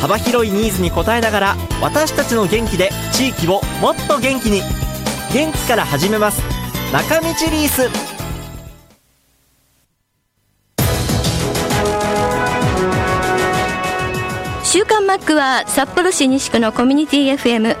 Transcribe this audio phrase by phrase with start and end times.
[0.00, 4.62] 幅広いニーズに応えながら私たちの元気で地域をもっと元気に。
[5.32, 6.42] 元気から始めます。
[6.92, 7.82] 中道リース。
[14.64, 17.74] 週刊マックは札幌市西区のコミュニティ FM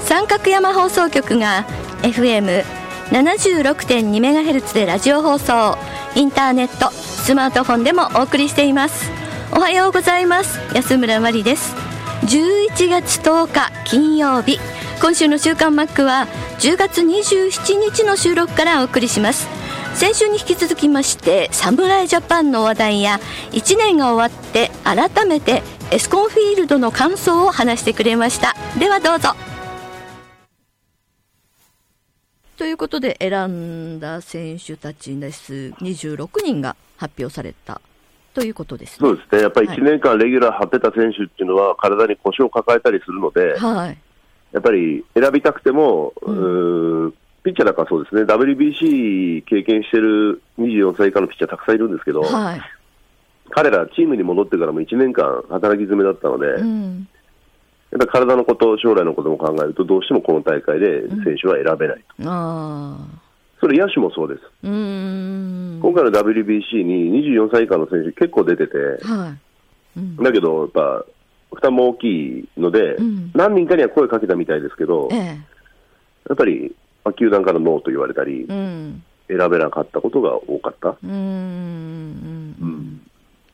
[0.00, 1.64] 三角山放送局が
[2.02, 5.78] FM76.2MHz でラジオ放送。
[6.14, 9.21] インターネットスマートフォンでもお送りしています。
[9.54, 10.58] おはようございます。
[10.74, 11.74] 安村麻里です。
[12.22, 14.58] 11月10日金曜日。
[14.98, 16.26] 今週の週刊マックは
[16.58, 19.46] 10月27日の収録からお送りします。
[19.94, 28.56] 先週に引き続きまして侍ジャパンの話題や1年が終わって改めてエスコンフィールドの感想を話してくれました。
[28.78, 29.34] ではどうぞ。
[32.56, 35.74] ということで選んだ選手たちです。
[35.82, 37.82] 26人が発表された
[38.34, 43.98] ということです、ね、そうですね、やっぱり1年間レギュラー張ってた選手っていうのは、体に故障を抱えたりするので、はい、
[44.52, 46.32] やっぱり選びたくても、う
[47.08, 52.60] ん、ピッチャーなんかそうですね、WBC 経験してる24歳以下のピッチャーたくさんいるんですけど、はい、
[53.50, 57.08] 彼ら、チームに戻ってからも1年間働き詰めだったので、うん、
[57.90, 62.30] やっぱり体のこと、将来のことも考えると、どうしてもこの大会で選手は選べないと。
[62.30, 63.20] うん
[63.62, 64.40] それ野手もそうです。
[64.64, 69.36] 今回の WBC に24歳以下の選手結構出てて、は
[69.96, 69.98] い。
[69.98, 71.04] うん、だけどやっぱ
[71.54, 72.04] 負担も大き
[72.40, 75.36] いので、うん、何人かには声かけたみたいですけど、ええ、や
[76.32, 76.74] っぱり、
[77.04, 80.96] まあ、球団からノーと言われたり、うん、選べなかったことが多かった。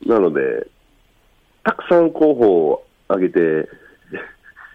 [0.07, 0.65] なので、
[1.63, 3.69] たくさん候補を挙げて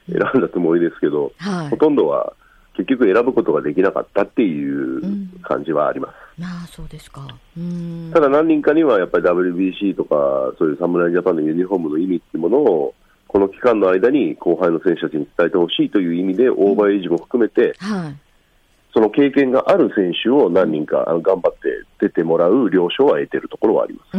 [0.07, 2.35] 選んだつもりですけど、はい、ほとんどは
[2.77, 5.01] 結局選ぶことができなかったっていう
[5.43, 6.15] 感じはあります。
[6.39, 7.27] うん、あそうですか。
[8.13, 10.17] ただ何人かにはやっぱり WBC とか
[10.59, 12.95] そういう侍ジャパンのユニフォームの意味っていうものを
[13.29, 18.17] この期間の間に後輩の選手たちに伝えてほしいという意味でオーバーエイジも含めて、うんはい、
[18.93, 24.11] その経験がある選手を何人か頑張って出てもらう了承は得ているところはあります。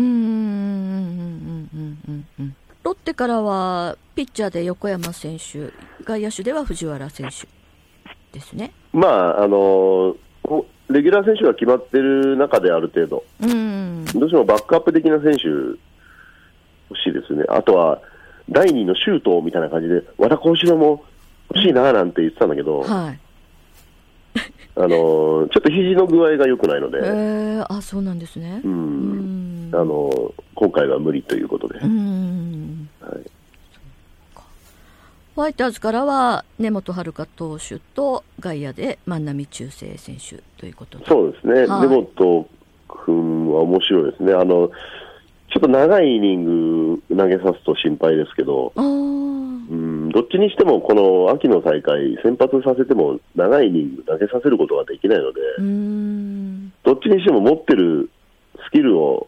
[2.84, 5.72] ロッテからはピッチャーで横山選手
[6.04, 7.48] 外野手では藤原選手
[8.36, 8.72] ですね。
[8.94, 10.16] まああの
[10.90, 15.80] レギュラー選手が決まってる中である程度、うん、どうしてもバックアップ的な選手欲
[17.04, 17.44] しいですね。
[17.50, 18.02] あとは
[18.50, 21.04] 第2のシュートみたいな感じで、和田幸四郎も
[21.50, 23.20] 欲しいななんて言ってたんだけど、はい、
[24.78, 31.80] あのちょっと肘の具合が良くないので、えー、あそうなんですね、うん、あの今回は無理ということで。
[31.80, 31.90] うん。
[31.90, 32.75] はい
[35.36, 42.48] ホワイターズからは根本遥投手と外野で万波中正選手ということそうですね、はい、根本
[42.88, 44.34] 君は面白いですね。
[44.34, 44.70] あの、
[45.54, 55.42] ちょっと長いイニング投げさすと心配ですけど、うんどっちにしてもこの秋の大会、先発させても長いイニング投げさせることができないので、
[56.84, 58.10] どっちにしても持ってる
[58.68, 59.28] スキルを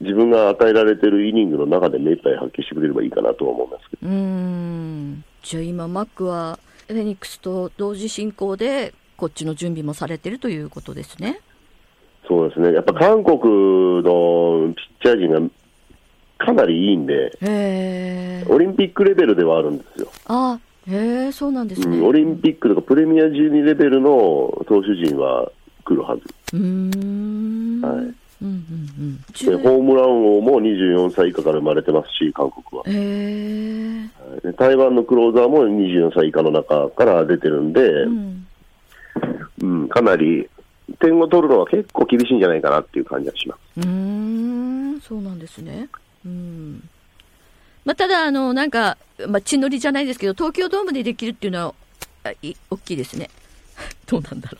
[0.00, 5.35] 自分が与えられてるイニングの中で目いっぱい発揮してくれればいいかなとは思いますけど。
[5.46, 6.58] じゃあ今、マックは
[6.88, 11.40] フェニックスと同時進行で、こっちの準備もされてるということですね。
[12.26, 13.38] そうですね、やっぱ韓国
[14.02, 15.40] のピッチャー陣が
[16.38, 17.30] かなりいいんで、
[18.48, 20.08] オリンピックレベルではあるんですよ。
[20.26, 20.58] あ
[20.88, 24.10] へそうなんですね、うん、オリンピックとかプレミア12レベルの
[24.66, 25.52] 投手陣は
[25.84, 26.22] 来るはず。
[26.54, 29.18] うんはいうんうん
[29.50, 32.84] うん、ホームラン王も24歳以下から生まれてますし、韓国は。
[32.86, 38.46] えー、台湾のクローザーも24歳以下の中から出てるんで、うん、
[39.62, 40.48] うん、かなり
[41.00, 43.86] 点を取るのは結構厳しいんじゃないかなっていう感じがします。
[43.86, 45.88] うんそうなんですね。
[46.24, 46.88] うん
[47.84, 48.98] まあ、ただあの、なんか、
[49.28, 51.74] まあ、血のりじゃないですけど、東京ドームでできるっていうの
[52.24, 53.30] は、い大きいですね。
[54.06, 54.58] どうなんだろ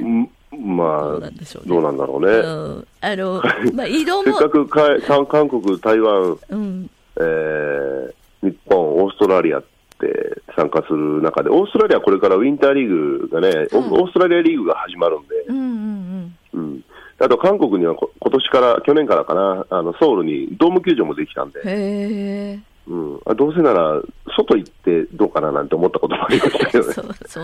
[0.00, 0.28] う。
[0.58, 2.32] まあ、どうなんでしょう、ね、どうなんだろうね。
[2.32, 2.48] う
[2.78, 3.42] ん、あの、
[3.74, 4.24] まあ、移動も。
[4.24, 8.12] せっかくか韓国、台湾、うん、えー、
[8.42, 9.62] 日本、オーストラリアっ
[9.98, 16.84] て参加する中で、オーストラリアはこれからウィンターリーグがね、うん、オーストラリアリーグが始まるんで、うんうんうん、うん、
[17.18, 21.60] あと韓国には今年から、去年からかな、あのソウルにドーム球場もできたんで。
[21.64, 24.02] へうん、どうせなら
[24.36, 26.84] 外行ってどうかななんて思ったこともありましたよ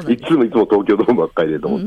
[0.02, 0.12] ね。
[0.12, 1.86] いつもいつも東京ドームばっかりでと思って。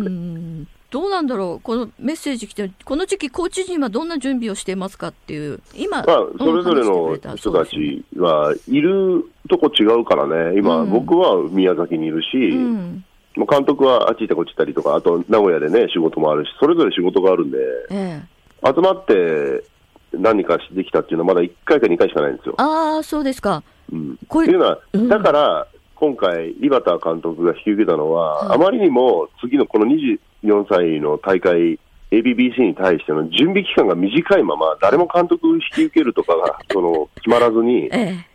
[0.93, 13.03] どうなんだろう、このメッセージ来て、この時期、コーチ陣はどんな準備をしていますかっていう、今、まあ、それぞれの人たちはいるとこ違うからね、今、うん、僕は宮崎にいるし、うん、
[13.49, 17.57] 監督はあっち行ってこっち行ったりとか、あと名古屋でね、仕事もあるし、それぞれ仕事があるんで、
[17.89, 18.21] え
[18.63, 19.63] え、集まって
[20.11, 22.53] 何かしてきたっていうのは、まだ1回か2回しかないんですよ。
[22.59, 23.63] ああ、そうですか。
[23.91, 24.79] うん、こういうのは、
[25.09, 31.79] だから、今回、井端監督が引き受けたのは、はい、あまりにも次のこの24歳の大会、
[32.11, 38.27] ABBC に対しての準備期間が短いまま、誰も監督引き受けるとかが その決まらずに、ええ、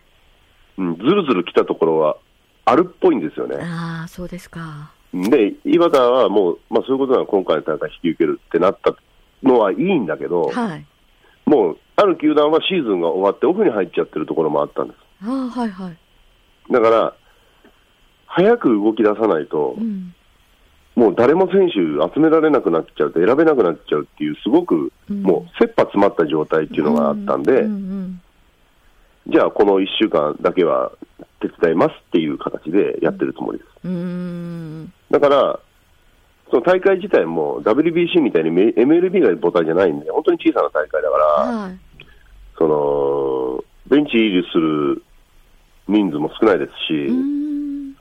[0.79, 2.17] うん、ずるずる来たところは
[2.65, 3.57] あるっぽいんですよね。
[3.61, 4.93] ああ、そうですか。
[5.13, 8.95] で、井端はもう、まあ、そういうことなら今回の大会引き受けるってなった
[9.43, 10.87] のはいいんだけど、はい、
[11.47, 14.99] もう、ある球団はシーズンが終わってオフに入っちゃってるところもあったんです。
[15.25, 15.97] あはいはい。
[16.71, 17.15] だから、
[18.29, 20.15] 早く動き出さないと、うん、
[20.95, 21.75] もう誰も選手
[22.15, 27.67] 集められなくなっちゃうと選べなくなっちゃうっていう、すごくもう切羽詰まった状態っていうのがあったんで、
[29.29, 30.93] じゃあこの1週間だけは
[31.41, 33.71] 手伝いますっていう形でやってるつもりです。
[35.11, 35.61] だから、
[36.51, 41.79] その大会自体も WBC みたいに MLB が母体じゃないんで、本当に小さな大会だから、はい、
[42.57, 45.03] そのベンチ入りする
[45.87, 47.38] 人数も少ないですし、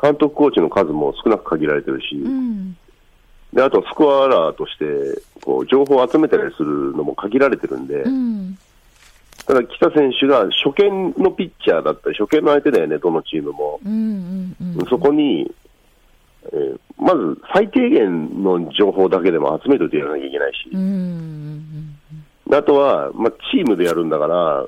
[0.01, 2.77] 監督コーチの数も少なく限られてるし、うん、
[3.53, 4.85] であとスコアラーとして
[5.43, 8.57] こう情報を集めたりするのも限られてるんで、うん、
[9.47, 13.79] ただ北選手が初見のピッチャーだったり、初見の相手だよね、どのチームも。
[13.85, 15.49] うんうんうん、そこに、
[16.51, 21.97] えー、まず最低限の情報だけでも集めておいてやらなきゃいけないし、うんうん
[22.47, 24.67] うん、あとは、まあ、チームでやるんだから、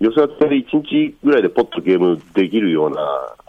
[0.00, 2.96] 寄せ当てで1日ぐらいでポッとゲームできるような、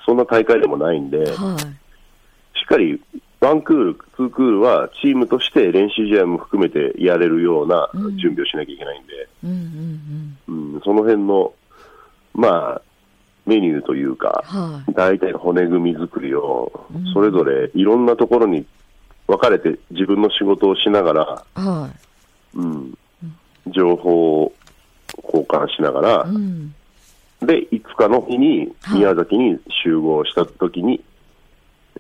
[0.06, 3.02] そんな大会でもないんで、はい、しっかり
[3.42, 11.54] ワンクール、ツークールはチームとして練習試合も含めてやれるような準備をしなきゃいけないんで、うんその辺の、
[12.34, 12.82] まあ、
[13.46, 18.66] メニューというか、はい、大体骨組み作りを、それぞれいろんなところに
[19.28, 21.90] 分かれて自分の仕事をしながら、は
[22.56, 22.98] い、うん、
[23.68, 24.54] 情報を
[25.24, 26.74] 交換しながら、うん、
[27.46, 31.02] で、5日の日に宮崎に集合したときに、はい、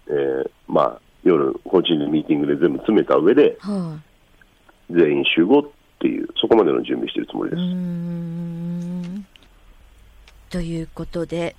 [0.07, 3.99] えー、まあ、夜、個人でミーティングで全部詰めた上で、は
[4.89, 5.63] 全員集合っ
[5.99, 7.61] ていう、そこまでの準備しているつもりです。
[10.51, 11.55] ということで、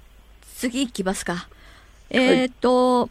[0.56, 1.48] 次いきますか。
[2.10, 3.06] えっ、ー、と、は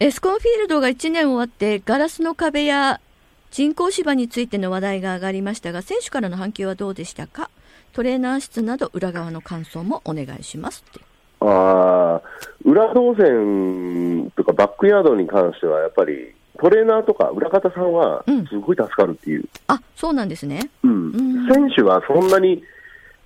[0.00, 3.00] い、エスコンフィールドが1年終わって、ガラスの壁や
[3.50, 7.50] 人工芝についての話題が上がりましたが、選手からの反響はどうでしたか？
[7.92, 11.00] トレーナー室など裏側の感想もお願いしますって。
[11.40, 12.20] あ
[12.64, 22.62] 裏動線とかバックヤードに関しては、やっぱりトレーナーとか裏方さんはすごい助かるっていう、うん、あそうなんですね、うん、うん、選手はそんなに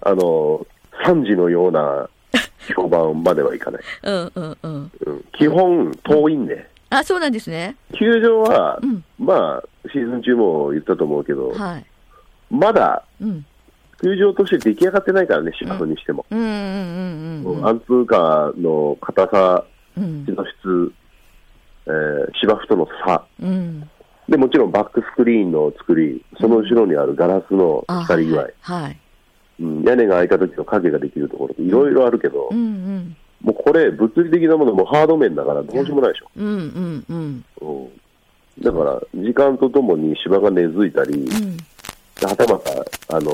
[0.01, 0.67] あの
[1.05, 2.09] 惨事のような
[2.75, 7.77] 評判まではいかない、うんうんうん、うん、基本、遠いんで、あそうなんですね。
[7.93, 8.81] 球場は、
[9.19, 11.87] まあ、シーズン中も言ったと思うけど、はい、
[12.51, 13.45] まだ、うん
[14.03, 16.27] 球場として出来上がってないからね、芝生にしても。
[16.31, 19.65] アンツーカーの硬さ、
[19.97, 20.93] 地の質、
[21.87, 23.89] えー、芝生との差、うん、
[24.29, 28.99] でもちろんバックスクリーンの作り、その後ろにあるガラスの光具合、はい
[29.61, 36.31] うん、屋根が開いた時の影ができるところっていろいろあるけど、うんうん、もうこれ、物理的なものもハード面だからどうしようもないでしょ。
[36.37, 37.45] うんうんうん。
[37.61, 37.73] う
[38.61, 41.57] ん、だから、時間とともに芝が根付いたり、うん、
[42.29, 43.31] はたまた、あの、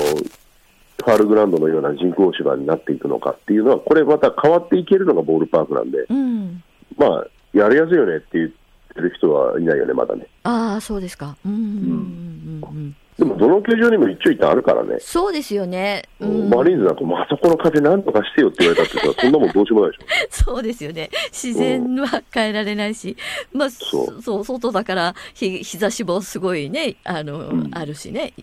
[1.03, 6.63] ファールグラウンドのような人工芝になっていくのかっていうのは、これまた変わっていけるのがボールパークなんで、うん、
[6.97, 8.49] まあ、やりやすいよねって言っ
[8.95, 10.27] てる人はいないよね、まだね。
[10.43, 11.35] ああ、そうですか。
[11.45, 14.97] うんうんうんうんでも、どの球場にも一長一短あるからね。
[14.99, 16.03] そうですよね。
[16.19, 20.05] うん、マリーンズなんか、もあそこの風なんとかしてよって言われたって そんなもんどうしようもないでしょ。
[20.29, 21.09] そうですよね。
[21.31, 23.15] 自然は変えられないし、
[23.53, 28.33] うん、まあ、そうそう、外だから日、日差しもすごいね、あの、うん、あるしね。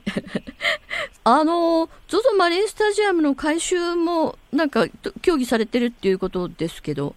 [1.24, 4.86] あの、ZOZO マリンスタジアムの改修も、なんか、
[5.22, 7.14] 協議されてるっていうことですけど。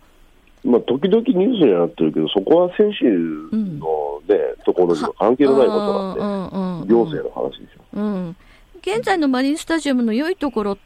[0.63, 7.99] まあ、時々ニュースになってるけど、そこは選手のね、うん、ところには関係のないことなんで、行政の話でしょ。
[7.99, 8.35] うん。
[8.81, 10.77] 現在のマリンスタジアムの良いところ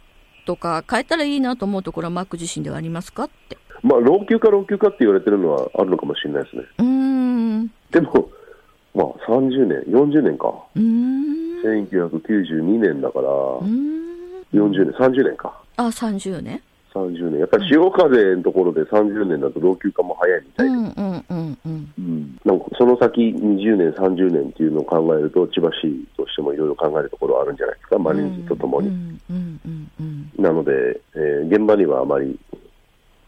[0.45, 3.57] とか、変えたらいいなと思うところは、マック自身ではありますかって。
[3.83, 6.63] まあ、老朽化、老朽化って言われてるのはあるのかもしれないですね。
[6.79, 7.67] うん。
[7.91, 8.29] でも、
[8.95, 10.51] まあ、30年、40年か。
[10.75, 11.61] うん。
[11.63, 13.29] 1992年だから、
[13.61, 13.97] うん
[14.53, 15.61] 40年、30年か。
[15.75, 16.61] あ、30年
[17.05, 17.39] 30年。
[17.39, 20.73] やっぱり潮風のところで30年だと老朽化も早いみたいで。
[20.73, 21.93] うんうんうんうん。
[21.97, 22.39] うん。
[22.45, 28.91] なんかその先20年、30年っていうのを考えると、千葉市としてもいろいろ考えるところはあるんじゃないですか、マリンズとともに。
[30.37, 32.39] なので、えー、現場にはあまり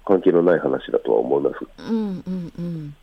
[0.05, 1.91] 関係のない話だとは思います。
[1.91, 2.95] うんうんうん。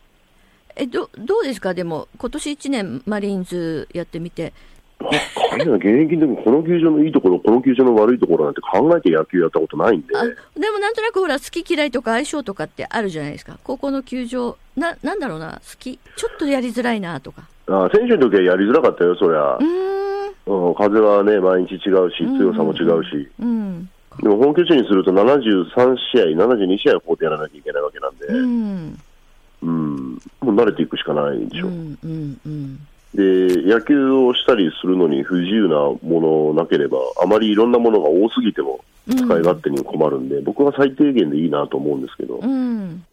[0.75, 4.53] えどどうですか、でも、今年1年、マリーンズやってみて、
[4.99, 10.07] 彼ら現役でもこの球場のいいところ、この球場の悪いところなんて考えて野球やったことないんで。
[10.07, 13.59] でもなんとなくほら、好き嫌いとか相性とかってあるじゃないですか。
[13.63, 17.43] ここの球場、な、なんだろうな、好き、ちょっとやりづらいなとか。
[17.67, 19.57] あ選手の時はやりづらかったよ、そりゃ。
[20.45, 23.29] うん、風はね、毎日違うし、強さも違うし。
[23.39, 23.89] うん、
[24.21, 29.01] でも本拠地にすると73試合、72試合こうやらなきゃいけないわけなんで、うん、
[29.61, 31.67] うん、もう慣れていくしかないでしょ。
[31.67, 32.79] うんうんうん
[33.17, 42.35] で野球をしたりするのに不自由なものなければ、あまりいろんなものが多すぎても使い勝手に困るんで、うん、僕は最低限でいいなと思うんですけど。
[42.35, 43.03] うん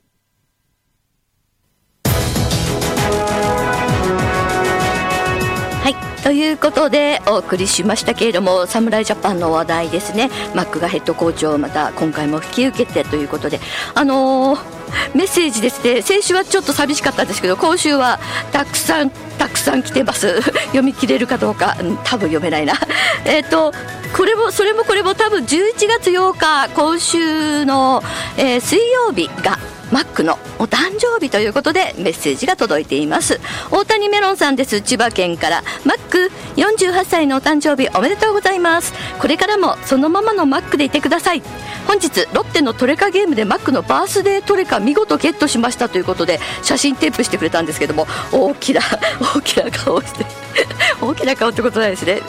[6.24, 10.30] ということでお送りしましたけれども侍ジャパンの話題ですね。
[10.54, 13.60] マックがヘッドコーチをまた今回も引き受けてということで。
[13.94, 16.02] あのーメッセージですね。
[16.02, 18.20] 先週はちょっと寂しかったんですけど今週は
[18.52, 20.40] たくさんたくさん来てます。
[20.72, 22.74] 読み切れるかどうか、うん、多分読めないな。
[23.26, 23.72] えっと
[24.16, 28.02] これもそれもこれも多分11月8日今週の、
[28.36, 29.58] えー、水曜日が
[29.94, 33.38] マックのお誕生日ということでメッセージが届いています。
[33.70, 34.80] 大谷メロンさんです。
[34.80, 38.92] 千葉県からマック48歳のお誕生日おめでとうございます。
[39.20, 41.42] これからもそのままのマックでいてください。
[41.86, 48.80] 本日ロッテのトレカゲームでマックのバースデートレカ見事ゲットしましたということで写真テープしてくれたんですけども大きな
[49.36, 50.26] 大きな顔して
[51.00, 52.20] 大きな顔ってことないですね。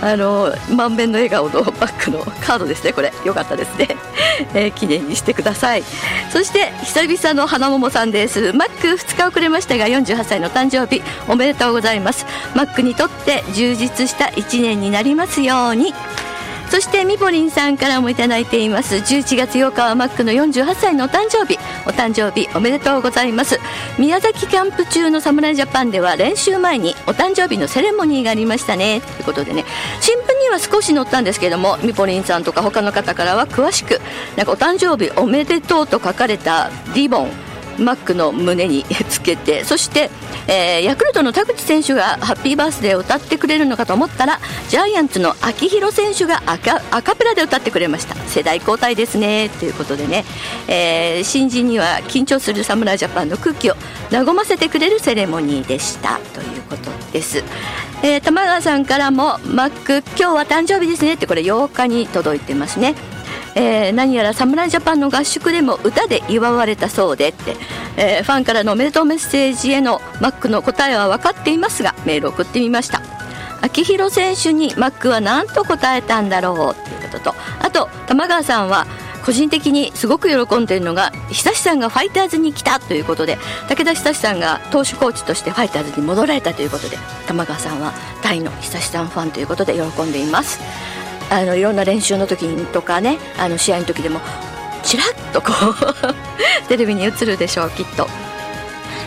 [0.00, 2.92] あの満面の笑顔のバックのカードですね。
[2.92, 3.88] これよかったですね、
[4.54, 5.84] えー、記念にしてください。
[6.30, 8.52] そして久久々の花桃さんです。
[8.52, 11.02] マック2日遅れましたが48歳の誕生日。
[11.28, 12.26] おめでとうございます。
[12.54, 15.92] マックにとって充実した1年になりますように。
[16.72, 18.94] そしてみぼりんさんからもいただいています。
[18.94, 21.58] 11月8日はマックの48歳のお誕生日。
[21.86, 23.60] お誕生日おめでとうございます。
[23.98, 29.02] 宮崎キャンプ中の侍ジャパンでは練習前にお誕生日のセレモニーがありましたね。
[29.02, 29.66] ということでね。
[30.00, 34.00] 新聞には少し載ったんですけどもみぽりんさんとか他の方からは詳しく
[34.38, 37.51] なんかお誕生日おめでとうと書かれたリボン。
[37.78, 40.10] マックの胸につけてそして、
[40.48, 48.14] えー、ヤクルトの田口選手がハッピーバースデーを歌ってくれるのかと思ったらジャイアンツの秋広選手がアカアカペラで歌ってくれました。
[48.14, 49.50] 世代交代ですね。
[49.60, 50.24] ということでね、
[50.68, 53.74] えー、新人には緊張する侍ジャパンの空気を
[54.10, 56.18] 和ませてくれるセレモニーでした。
[56.34, 57.44] ということです、
[58.02, 61.14] えー、玉川さんからもマック今日は誕生日ですね。
[61.14, 62.94] ってこれ8日に届いてますね。
[63.54, 67.56] えー、何やら侍ジャパンの合宿でも歌で祝われたそうでって、
[67.96, 73.02] えー、ファンからのおめでとうメッセージへのマックの答えは分かっていますがメールを送ってみました。
[73.62, 78.86] 秋広選手にマックは何と答えたんだろうっていうこととあと玉川さんは
[79.24, 86.96] 個人的にすごく喜んでいるのが久志さんがファイターズに来たということで武田久志さんが投手コーチとしてファイターズに戻られたということで
[87.28, 87.92] 玉川さんは
[88.22, 90.60] 大の久志さんファンということで喜んでいます。
[91.32, 94.20] あのいろんな練習の時とかねあの試合の時でも
[94.82, 96.14] ちらっとこう
[96.68, 98.06] テレビに映るでしょうきっと。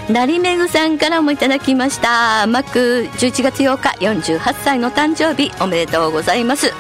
[0.08, 2.46] 成めぐさんからもいただきました。
[2.46, 6.74] マック11月8日48歳の誕生日おめでとうございます。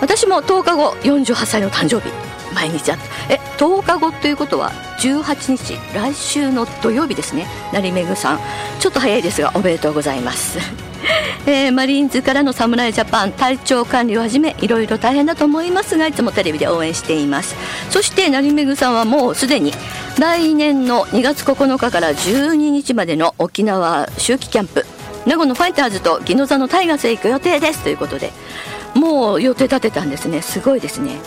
[0.00, 2.12] 私も10日後48歳の誕生日
[2.54, 7.46] 毎日あえ10日後ということは18日来週の土曜日ですね。
[7.72, 8.40] 成めぐさん。
[8.78, 10.93] ちょっと早いですがおめでとうございます。
[11.46, 17.54] えー、マリーンズからの侍ジャパン体調管理をはじめいろいろ大変だと思いますがいつもテレビで応援しています。
[17.90, 19.72] そして成めぐさんはもうすでに
[20.18, 24.86] 来年の2月9日から12日までの沖縄秋季キャンプ
[25.26, 27.80] 名護のファイターズと宜野座のタイガースへ行く予定です。
[27.80, 28.32] ということで
[28.94, 30.42] もう予定立てたんですね。
[30.42, 31.18] すごいですね。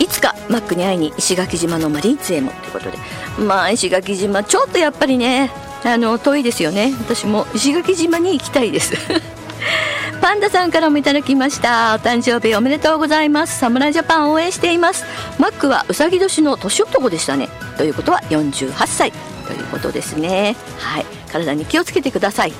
[0.00, 2.50] いつかマックに会いに石垣島のマリーンズへも。
[2.50, 2.98] ということで
[3.38, 5.50] まあ石垣島ちょっとやっぱりね
[5.84, 6.94] あの遠いですよね。
[6.98, 8.94] 私も石垣島に行きたいです。
[10.20, 11.94] パンダさんからもいただきました。
[11.94, 13.58] お誕生日おめでとうございます。
[13.58, 15.04] 侍ジャパン応援しています。
[15.38, 17.50] マックはうさぎ年の年男でしたね。
[17.76, 19.12] ということは48歳。
[19.46, 20.56] ということですね。
[20.78, 21.06] はい。
[21.30, 22.52] 体に気をつけてください。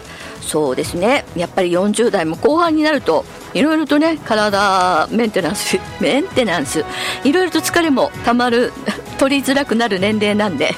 [0.43, 1.25] そうですね。
[1.35, 6.85] やっぱり40代も後半になるといろいろとね体メンテナンスメンテナンス
[7.25, 8.73] いろいろと疲れもたまる
[9.19, 10.75] 取りづらくなる年齢なんで。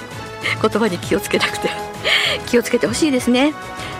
[0.60, 1.70] 言葉に気をつけなくて
[2.46, 3.54] 気をつけてほしいですね。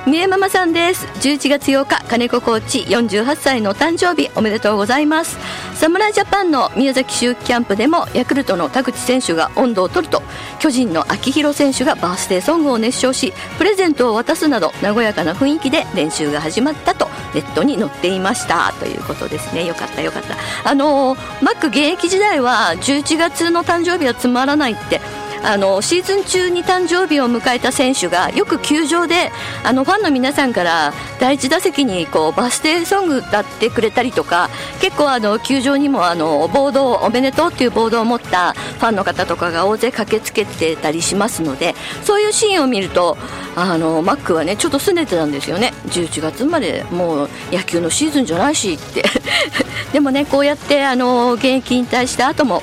[0.07, 1.05] 三重ママさんです。
[1.21, 5.37] 11月8日金子コーチ48歳の誕生日おめでとうございます。
[5.75, 10.23] 侍ジャパンの宮崎秋季キャンプでもヤクルトの田口選手が温度を取ると
[10.61, 18.73] 巨人の秋広選手がバースデーソングを熱唱しプレゼントを渡すなど和やかな雰囲気で練習が始まったとネットに載っていました。
[18.79, 19.67] ということですね。
[19.67, 20.37] よかったよかった。
[20.63, 25.01] あのマック現役時代は11月の誕生日はつまらないって
[25.47, 29.31] あのシーズン中に誕生日を迎えた選手がよく球場で
[29.65, 34.51] あのファンの皆さんから第1打席にこうバス停ソング歌ってくれたりとか
[34.81, 43.17] 結構あの球場にもあのボードおめでとうっていうボードを持ったファンの方とかが大勢駆けつけてたりしますのでそういうシーンを見ると
[43.55, 45.73] あのマックはねちょっと拗ねてたんですよね。
[45.87, 49.05] 11月までもう野球のシーズンじゃないしって。
[49.93, 52.63] でもねこうやってあの現役引退した後も、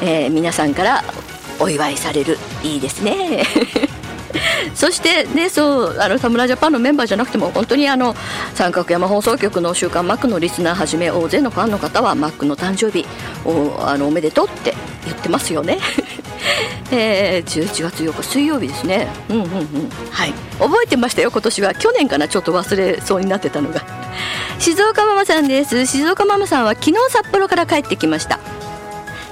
[0.00, 1.04] えー、皆さんから
[1.62, 2.38] お祝いされる。
[2.64, 3.44] いいですね。
[4.74, 8.16] そしてねそうあの田村ジャパンのメンバーじゃなくても本当にあの
[8.54, 13.06] 三角山放送局の「週刊マック」のリスナーはじめ大勢のファンの方はマックの誕生日
[13.44, 15.78] おあのおめでとうって言ってますよね。
[16.90, 19.08] えー、11月8日水曜日ですね。
[19.30, 19.90] うんうんうん。
[20.10, 20.34] はい。
[20.58, 21.74] 覚えてましたよ今年は。
[21.74, 23.82] 去年かなちょっと忘れそうになってたのが。
[24.58, 25.86] 静岡ママさんです。
[25.86, 28.40] 静岡ママさんは昨日札幌から帰ってきました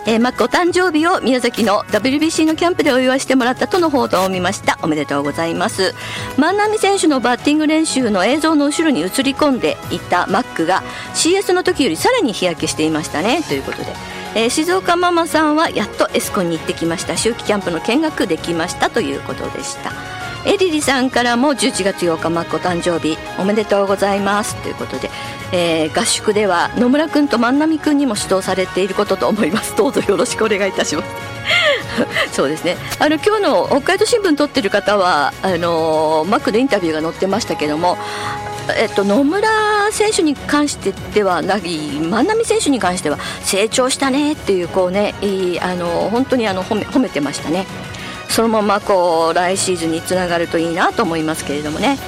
[0.07, 4.78] えー、マックお誕生日を宮崎の WBC のキャンプでお祝いしてもらったとの報道を見ました。
[4.83, 5.95] おめでとうございます。
[6.38, 10.83] 万波選手のバッティング練習の映像の後ろに映り込んでいたマックが
[11.14, 13.42] CS の時よりさらに日焼けしていましたね。
[13.42, 17.14] ということでえー、静岡ママさんはやっとエスコンに行ってきました。
[17.14, 18.88] 秋季キャンプの見学できました。
[18.88, 20.19] ということでした。
[20.47, 25.11] エリリさんからも11月8日マックお誕生日おめでとうございますということで、
[25.52, 29.76] えー、合宿では野村君と万波君にも指導されていることと思います。
[29.76, 31.09] どうぞよろしくお願いいたします。
[32.32, 32.76] そうですね。
[32.99, 37.99] あの今日の北海道新聞撮ってる方はあのマックでインタビューが載ってましたけども
[38.78, 39.49] えっと、野村
[39.90, 41.64] 選手に関してではなく
[42.09, 47.66] 万波選手に関しては成長したねっていうこうねいいあの本当にあの褒め褒めてましたね。
[48.30, 51.99] そのままこう来シーズンにつながるといいなと思いますけれどもね。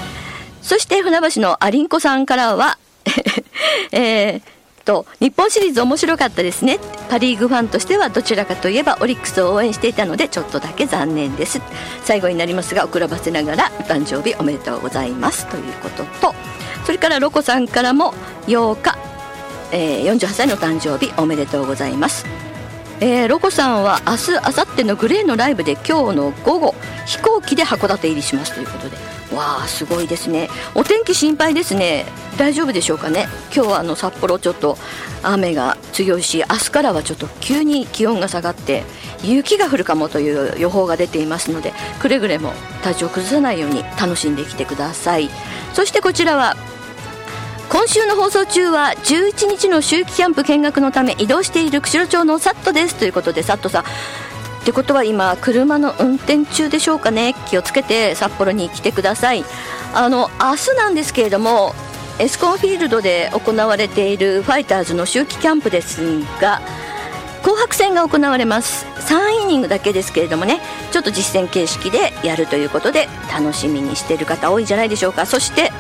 [0.63, 2.79] そして船橋のアリンコさんからは
[3.91, 4.43] えー
[4.85, 6.79] と日本シリーズ面白かったですね。
[7.09, 11.61] パ・リーグファンとしてはどちらかといえばオリックスを応援していたのでちょっとだけ残念です。
[12.05, 15.47] 最後になりますが遅らばせながらお誕生日おめでとうございます。
[15.47, 16.35] ということと
[16.85, 18.13] それからロコさんからも
[18.47, 18.99] 8日、
[19.73, 22.52] えー、48歳の誕生日おめでとうございます。
[23.05, 28.97] えー、ロコさんは明日明後日のグレーのライブで今日の午後飛行機で函館入りしますということで。
[29.35, 30.49] わあすごいですね。
[30.77, 32.07] お天気心配ですね。
[32.39, 33.27] 大丈夫でしょうかね。
[33.53, 34.79] 今日はあの札幌ちょっと
[35.25, 38.85] 雨が強いし明日からはちょっと急に気温が下がって
[39.25, 42.53] 雪が降るかもという予報が出ていますのでくれぐれも
[42.85, 45.29] 体調を崩さないように楽しんできてください。
[45.73, 46.57] そしてこちらは
[47.69, 53.83] 今週の放送中は11日の秋季キャンプ見学のため移動している釧路町のサットですということでサットさん。
[53.83, 53.85] っ
[54.65, 57.35] てことは今車の運転中でしょうかね。
[57.49, 59.45] 気をつけて札幌に来てください。
[59.95, 61.75] あの明日なんですけれども
[62.19, 66.61] エスコンフィールドで行われているファイターズの秋季キャンプですが
[67.75, 68.87] 戦が行われます。
[69.01, 70.61] 3イニングだけですけれどもね。
[70.91, 75.27] ちょっと実戦形式でやるということで楽しみにしている方多いんじゃないでしょうか。
[75.27, 75.73] そして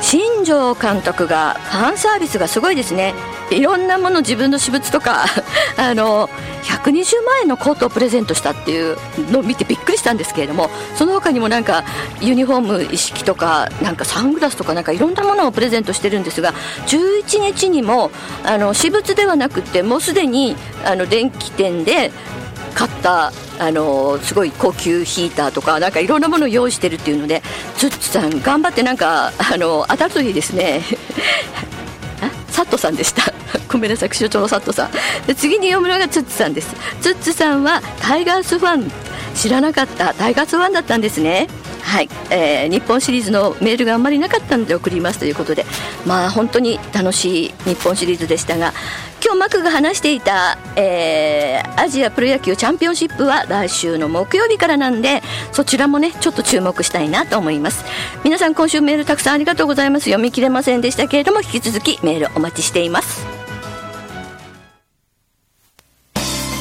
[0.00, 3.14] 新庄監督がファンサービスがすごいですね。
[3.50, 5.24] いろんなもの自分の私物とか
[5.76, 6.28] あの
[6.62, 8.96] 120万円のコートをプレゼントしたっていう
[9.30, 11.84] のを見てびっくりしたんですけれどもその他にもなんか
[12.20, 16.54] ユニフォーム一式とかなんかサングラスとかなんかいろんなものをプレゼントしてるんですが
[16.86, 18.10] 11日にも
[18.44, 22.12] あの私物ではなくてもうすでにあの電気店で
[22.74, 27.42] 買ったあのすごい高級ヒーターとかなんかいろんなものを用意してるっていうので
[27.76, 30.82] ツッツさん頑張ってなんかあの当たるといいですね。
[32.60, 33.32] サットさんでした。
[33.72, 34.90] ごめんなさい気象庁のサットさん。
[35.26, 36.74] で次に読むのがツッツさんです。
[37.00, 38.90] ツッツさんはタイガースファン。
[39.34, 41.48] 知らなかったタイガースファンだったんですね。
[41.82, 45.64] はい、えー、日本シリーズのメールがあんまりなかったので送りますということで。
[46.04, 48.74] まあ本当に楽しい日本シリーズでしたが
[49.22, 57.84] 今日マクが話していた、えー、アジアプロ野球チャンピオンシップは来週の木曜日からなんでそちらもねちょっと注目したいなと思います。
[58.24, 60.06] 皆さん今週メールたくさんありがとうございます。
[60.06, 63.26] 読み切れませんでしたけれども引き続きメールお待ちしています。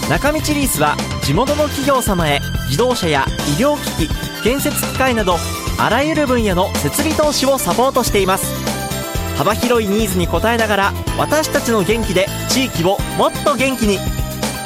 [0.09, 3.25] 中道リースは地元の企業様へ自動車や
[3.57, 5.37] 医療機器建設機械など
[5.77, 8.58] あらゆる分野の設備投資をサポートしています。
[9.39, 13.97] 幅広いニーズに応えながら私たちの元気で地域をもっと元気に。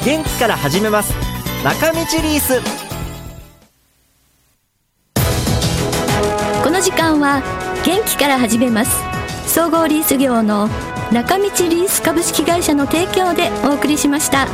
[0.04, 1.14] 元気から始めます。
[1.62, 2.60] 中道リース。
[6.64, 7.40] この時間は
[7.84, 8.90] 元気から始めます。
[9.46, 10.68] 総合リース業の
[11.12, 14.48] 中道リース株式会社の提供でお送りしました。